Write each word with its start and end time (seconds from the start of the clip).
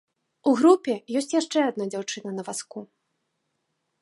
У 0.51 0.53
групе 0.61 0.95
ёсць 1.21 1.35
яшчэ 1.35 1.59
адна 1.69 1.85
дзяўчына 1.93 2.29
на 2.39 2.43
вазку. 2.51 2.87